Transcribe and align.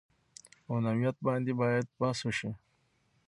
او 0.67 0.75
نوعیت 0.85 1.15
باندې 1.27 1.51
باید 1.61 1.85
بحث 1.99 2.19
وشي 2.23 2.51